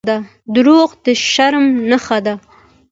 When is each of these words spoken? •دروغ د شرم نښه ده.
•دروغ 0.55 0.89
د 1.05 1.05
شرم 1.31 1.65
نښه 1.89 2.17
ده. 2.25 2.33